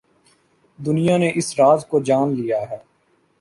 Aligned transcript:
دنیا 0.79 1.17
نے 1.17 1.31
اس 1.35 1.59
راز 1.59 1.85
کو 1.85 1.99
جان 1.99 2.33
لیا 2.35 2.61
ہے۔ 2.61 2.77